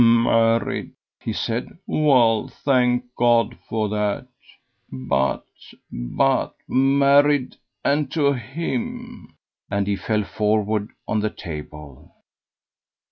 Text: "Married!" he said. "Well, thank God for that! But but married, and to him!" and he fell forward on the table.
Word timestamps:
"Married!" 0.03 0.93
he 1.19 1.31
said. 1.31 1.77
"Well, 1.85 2.47
thank 2.47 3.03
God 3.15 3.55
for 3.69 3.87
that! 3.89 4.27
But 4.91 5.45
but 5.91 6.55
married, 6.67 7.57
and 7.85 8.11
to 8.13 8.33
him!" 8.33 9.35
and 9.69 9.85
he 9.85 9.95
fell 9.95 10.23
forward 10.23 10.89
on 11.07 11.19
the 11.19 11.29
table. 11.29 12.15